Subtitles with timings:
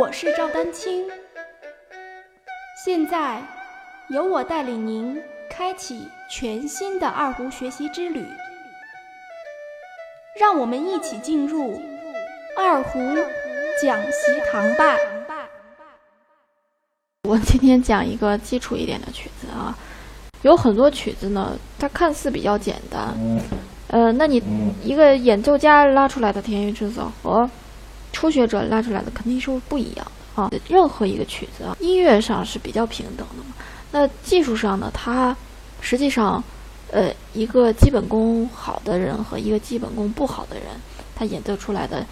[0.00, 1.06] 我是赵丹青，
[2.84, 3.40] 现在
[4.08, 8.26] 由我带领您开启全新的二胡学习之旅，
[10.40, 11.80] 让我们一起进入
[12.56, 12.98] 二胡
[13.80, 14.96] 讲习堂吧。
[17.28, 19.76] 我今天讲一个基础一点的曲子啊，
[20.42, 23.14] 有很多曲子呢，它看似比较简单，
[23.88, 24.42] 呃，那你
[24.82, 27.48] 一个演奏家拉出来的田园春色和
[28.12, 30.50] 初学者拉出来的肯定是不一样的啊。
[30.68, 33.54] 任何一个曲子啊，音乐上是比较平等的嘛，
[33.90, 35.36] 那技术上呢，它
[35.80, 36.42] 实际上，
[36.90, 40.66] 呃，一个基本功好的人和一个基本功不好的人，
[41.16, 42.06] 他演奏出来的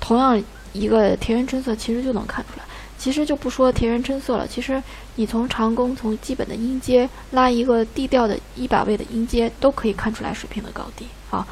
[0.00, 0.40] 同样
[0.72, 2.64] 一个田园春色，其实就能看出来。
[2.98, 4.82] 其实就不说田园春色了，其实
[5.14, 11.46] 你从长弓从基本的音阶拉一个低调的一百位的音阶，都可以看出来水平的高低啊。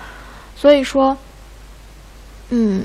[0.57, 1.17] 所以说，
[2.51, 2.85] 嗯，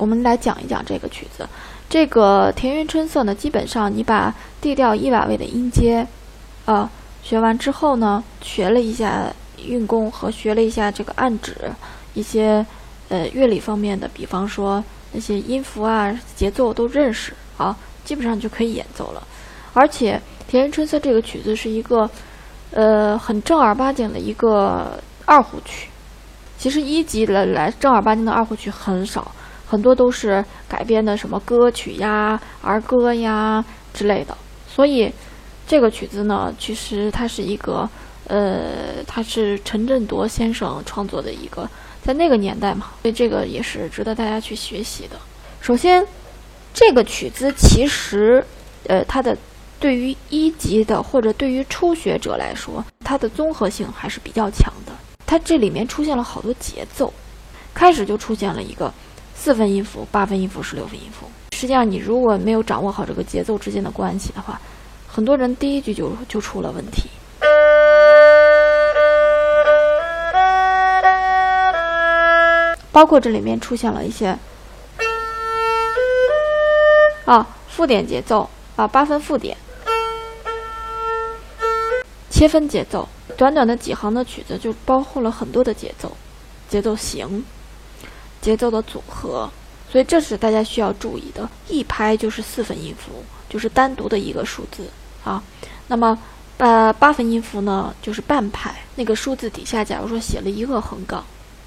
[0.00, 1.46] 我们来讲一讲这个曲子。
[1.90, 6.06] 这个田园春色呢，基本上你把 D 调一百位的音阶，
[6.64, 6.90] 啊，
[7.22, 9.30] 学完之后呢，学了一下
[9.62, 11.54] 运弓和学了一下这个按指
[12.14, 12.64] 一些
[13.10, 17.76] 呃乐理方面的，比方说那些音符啊、节奏都认识啊。
[18.02, 19.22] 基本上就可以演奏了，
[19.74, 20.16] 而且
[20.50, 22.10] 《田园春色》这个曲子是一个，
[22.72, 25.88] 呃，很正儿八经的一个二胡曲。
[26.58, 29.30] 其实一级的来正儿八经的二胡曲很少，
[29.70, 34.36] 很多都是改编的什么歌曲呀、儿歌呀之类的。
[34.66, 35.12] 所以
[35.68, 37.88] 这个曲子呢，其实它是一个，
[38.26, 41.70] 呃，它是陈振铎先生创作的一个，
[42.02, 45.16] 在那个年代嘛，所以这个也是值得大家去学习的。
[45.60, 46.04] 首先。
[46.72, 48.42] 这个曲子其实，
[48.86, 49.36] 呃，它的
[49.80, 54.92] 对于一级的或者对于初学者来说，它的综合性还是比较强的。
[55.26, 57.12] 它这里面出现了好多节奏，
[57.74, 58.94] 开始就出现了一个
[59.42, 61.26] 四分音符、八分音符、十六分音符。
[61.52, 64.60] 实际上，你如果没有掌握好这个节奏之间的关系的话，
[65.08, 67.08] 很多人第一句就就出了问题。
[72.92, 74.36] 包括这里面出现了一些。
[77.24, 78.46] 啊，附点节奏
[78.76, 79.56] 啊，八分附点，
[82.28, 83.08] 切分节奏，
[83.38, 86.14] 短短的几行的曲子就包括了很多的节奏、
[86.68, 87.42] 节奏型、
[88.40, 89.50] 节奏的组合，
[89.90, 91.48] 所以这是大家需要注意的。
[91.68, 94.88] 一拍就是四分音符，就是单独的一个数字
[95.24, 95.42] 啊。
[95.88, 96.18] 那么，
[96.58, 101.24] 呃，八分音符呢，就是半拍，那个数字底下假如说写了一个横杠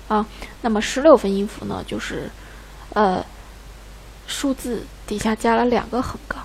[0.08, 0.26] 啊。
[0.62, 2.30] 那么十六分音符呢，就是
[2.94, 3.24] 呃。
[4.26, 6.42] 数字底下加了两个横杠，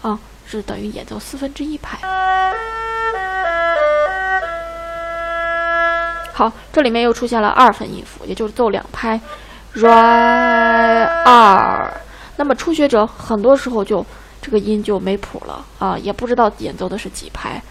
[0.00, 1.98] 啊，是等于演奏四分之一拍。
[6.32, 9.20] 好，这里面又出现了二分音符，也就是奏两拍
[9.74, 11.92] ，re 二。
[12.36, 14.04] 那么初学者很多时候就
[14.40, 17.62] 这个音就没谱了啊，也不知道演奏的是几拍，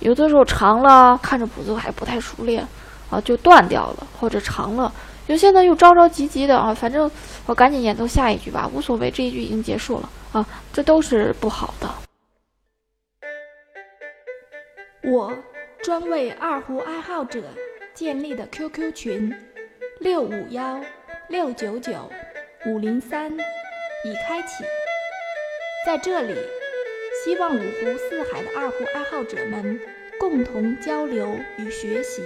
[0.00, 2.66] 有的时候长了看着谱子还不太熟练
[3.10, 4.92] 啊，就断掉了，或者长了。
[5.26, 7.10] 有些呢又着着急急的啊，反正
[7.44, 11.88] 我赶紧演奏下一句吧，无所谓，这一句已经结束了啊，这都是不好的。
[15.04, 15.32] 我
[15.82, 17.42] 专为二胡爱好者
[17.92, 19.34] 建立的 QQ 群
[20.00, 20.80] 六五幺
[21.28, 22.10] 六九九
[22.64, 24.64] 五零三已开启，
[25.84, 26.34] 在这里，
[27.22, 29.78] 希望五湖四海的二胡爱好者们
[30.18, 32.22] 共同交流与学习，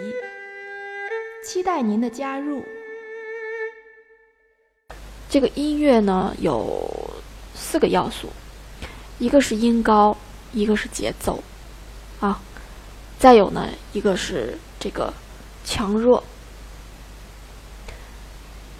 [1.45, 2.65] 期待您的加入。
[5.29, 6.89] 这个音乐呢有
[7.57, 8.29] 四个要素，
[9.19, 10.17] 一个是音高，
[10.53, 11.43] 一个是节奏，
[12.21, 12.41] 啊，
[13.19, 15.13] 再有呢一个是这个
[15.65, 16.23] 强弱，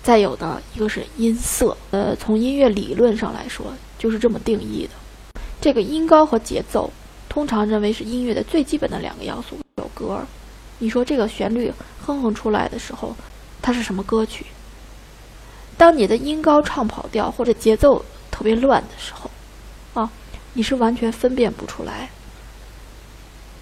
[0.03, 1.77] 再有呢一个是音色。
[1.91, 5.41] 呃，从音乐理论上来说，就是这么定义的。
[5.61, 6.93] 这个音高和节奏，
[7.29, 9.57] 通常认为是音乐的最基本的两个要素。
[9.77, 10.21] 有歌，
[10.79, 11.73] 你说这个旋律
[12.05, 13.15] 哼哼出来的时候，
[13.63, 14.45] 它是什么歌曲？
[15.79, 19.31] 当你的音高唱跑调或者节奏特别乱的时候，
[19.95, 20.11] 啊，
[20.53, 22.11] 你是完全分辨不出来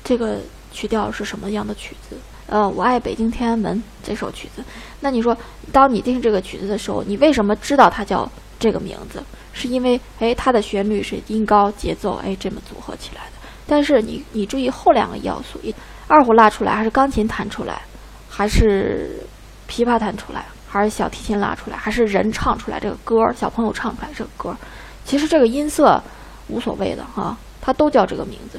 [0.02, 0.40] 这个
[0.72, 2.16] 曲调是什么样的曲子。
[2.50, 4.62] 呃，我爱北京天安门这首曲子，
[4.98, 5.36] 那你说，
[5.70, 9.22] 当你听这个曲子的时候，你为什么知道它叫这个名字？
[9.52, 13.32] 是因为哎，它的旋律是音高节奏哎这么组合起来的。
[13.68, 15.72] 但是你你注意后两个要素，一
[16.08, 17.80] 二胡拉出来还是钢琴弹出来，
[18.28, 19.24] 还是
[19.68, 20.44] 琵琶弹出来？
[20.68, 24.56] 还是小提琴拉出来，还是人唱出来这个歌儿，小朋友唱出来这个歌儿，
[25.04, 26.02] 其实这个音色
[26.48, 28.58] 无所谓的哈，它都叫这个名字。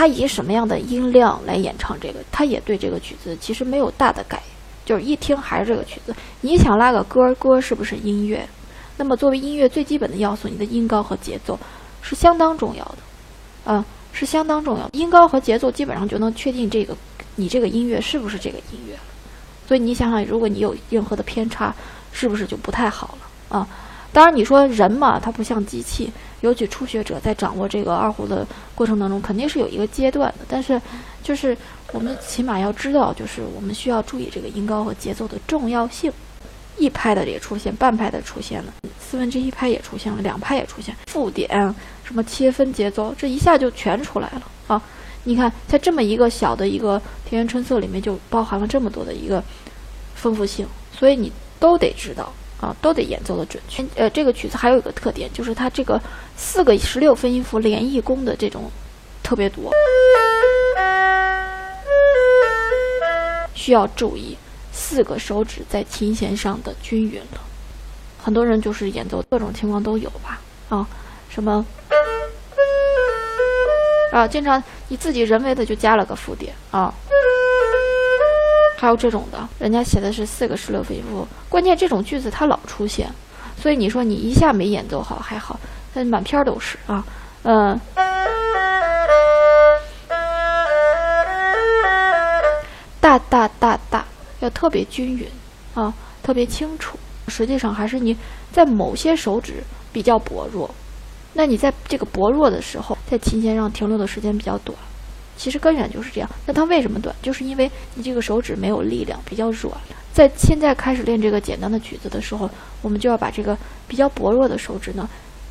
[0.00, 4.42] 它以什么样的音量来演唱这个，它也对这个曲子其实没有大的改，
[4.82, 6.16] 就是一听还是这个曲子。
[6.40, 8.48] 你想拉个歌儿，歌儿是不是音乐？
[8.96, 11.58] 那么作为音乐最基本的要素，你的音高和节奏
[12.00, 14.88] 是相当重要的，啊，是相当重要。
[14.92, 16.96] 音高和节奏基本上就能确定这个
[17.36, 18.96] 你这个音乐是不是这个音乐。
[19.68, 21.74] 所以你想想，如果你有任何的偏差，
[22.10, 23.68] 是不是就不太好了啊？
[24.14, 30.44] 当然，你说人嘛，他不像机器，尤其初学者在掌握这个二胡的过程当中，肯定是有一个阶段的。
[30.48, 30.80] 但是，
[31.22, 31.56] 就是
[31.92, 36.12] 我们起码要知道，就是我们需要注意这个音高和节奏的重要性。
[36.78, 41.48] 一拍的也出现，半拍的出现了，四分之一拍也出现了，两拍也出现，附点
[42.04, 44.82] 什么切分节奏，这一下就全出来了啊！
[45.24, 46.98] 你看，在这么一个小的一个
[47.28, 49.44] 《田园春色》里面，就包含了这么多的一个
[50.14, 53.84] 丰富性，所以你都得知道啊，都得演奏的准确。
[53.94, 56.00] 呃，这个曲子还有一个特点，就是它这个
[56.36, 58.70] 四个十六分音符连一弓的这种
[59.22, 59.70] 特别多，
[63.54, 64.36] 需要注意。
[64.72, 67.40] 四个手指在琴弦上的均匀了，
[68.22, 70.40] 很多人就是演奏各种情况都有吧？
[70.68, 70.86] 啊，
[71.28, 71.64] 什么
[74.12, 74.28] 啊？
[74.28, 76.94] 经常你自己人为的就加了个附点啊，
[78.80, 83.12] 还有这种的，人家写的是四个十六分音符，关键这种句子它老出现，
[83.54, 85.60] 所以你说你一下没演奏好还好，
[85.92, 87.04] 但满篇都是啊，
[87.42, 87.78] 嗯，
[93.02, 94.02] 大大大大。
[94.38, 95.28] 要特别均匀
[95.74, 95.92] 啊，
[96.22, 96.98] 特别清楚。
[97.28, 98.16] 实际上还是你
[98.50, 99.62] 在某些手指
[99.92, 100.74] 比较薄弱，
[101.34, 104.74] 那你在这个薄弱的时候，在琴弦上停留的时间比较短。
[105.36, 106.30] 其实根源就是这样。
[106.46, 107.14] 那它为什么短？
[107.22, 109.74] 就是因为你这个手指没有力量，比较软。
[110.12, 112.50] 在现在开始练这个简单的曲子的时候，
[112.82, 113.56] 我们就要把这个
[113.88, 115.08] 比较薄弱的手指呢，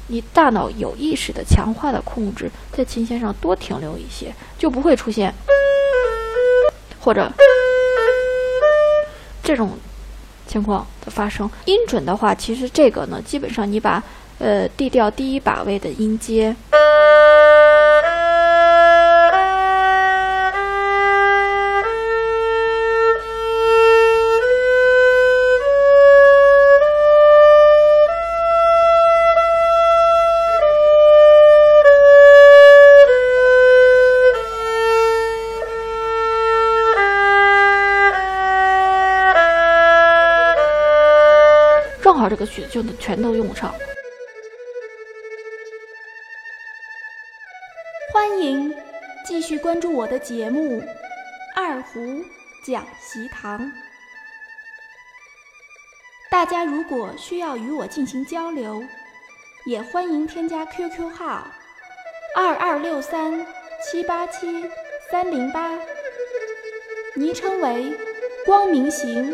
[0.08, 5.34] 你大脑有意识的强化的控制，在琴弦上多停留一些，就不会出现
[7.00, 7.32] 或者。
[9.42, 9.72] 这种
[10.46, 14.04] 情况的发生，音准的话，其实这个呢，基本上你把
[14.38, 16.56] 呃 D 调第一把位的音阶。
[42.20, 43.74] 好这个曲就全都用上。
[48.12, 48.76] 欢迎
[49.26, 50.82] 继续关注我的节目
[51.56, 52.22] 《二胡
[52.66, 53.62] 讲习堂》。
[56.30, 58.84] 大家如果需要与我进行交流，
[59.66, 61.48] 也欢迎添加 QQ 号
[62.36, 63.48] 二二六三
[63.82, 64.70] 七八七
[65.10, 65.72] 三零八，
[67.16, 67.98] 昵称为
[68.46, 69.34] “光明行”。